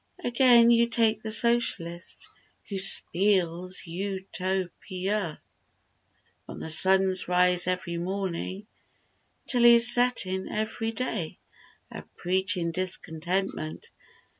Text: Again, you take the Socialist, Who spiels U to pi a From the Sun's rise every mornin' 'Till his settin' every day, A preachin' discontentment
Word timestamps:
Again, 0.23 0.71
you 0.71 0.87
take 0.87 1.21
the 1.21 1.29
Socialist, 1.29 2.27
Who 2.69 2.77
spiels 2.77 3.85
U 3.85 4.25
to 4.31 4.71
pi 4.81 4.95
a 5.11 5.37
From 6.47 6.59
the 6.59 6.71
Sun's 6.71 7.27
rise 7.27 7.67
every 7.67 7.97
mornin' 7.99 8.65
'Till 9.45 9.61
his 9.61 9.93
settin' 9.93 10.49
every 10.49 10.91
day, 10.91 11.37
A 11.91 12.01
preachin' 12.17 12.71
discontentment 12.71 13.91